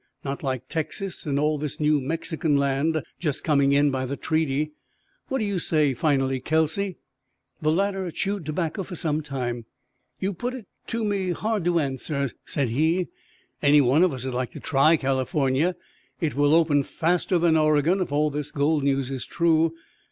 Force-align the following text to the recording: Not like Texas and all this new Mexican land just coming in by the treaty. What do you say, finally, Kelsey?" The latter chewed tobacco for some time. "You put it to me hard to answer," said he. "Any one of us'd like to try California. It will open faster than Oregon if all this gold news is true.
Not 0.25 0.41
like 0.41 0.67
Texas 0.67 1.27
and 1.27 1.39
all 1.39 1.59
this 1.59 1.79
new 1.79 2.01
Mexican 2.01 2.57
land 2.57 3.03
just 3.19 3.43
coming 3.43 3.71
in 3.71 3.91
by 3.91 4.07
the 4.07 4.17
treaty. 4.17 4.71
What 5.27 5.37
do 5.37 5.45
you 5.45 5.59
say, 5.59 5.93
finally, 5.93 6.39
Kelsey?" 6.39 6.97
The 7.61 7.71
latter 7.71 8.09
chewed 8.09 8.43
tobacco 8.43 8.81
for 8.81 8.95
some 8.95 9.21
time. 9.21 9.65
"You 10.19 10.33
put 10.33 10.55
it 10.55 10.65
to 10.87 11.05
me 11.05 11.29
hard 11.33 11.65
to 11.65 11.77
answer," 11.79 12.31
said 12.45 12.69
he. 12.69 13.09
"Any 13.61 13.79
one 13.79 14.01
of 14.03 14.11
us'd 14.11 14.33
like 14.33 14.49
to 14.53 14.59
try 14.59 14.97
California. 14.97 15.75
It 16.19 16.33
will 16.33 16.55
open 16.55 16.81
faster 16.81 17.37
than 17.37 17.55
Oregon 17.55 18.01
if 18.01 18.11
all 18.11 18.31
this 18.31 18.49
gold 18.51 18.81
news 18.83 19.11
is 19.11 19.27
true. 19.27 19.71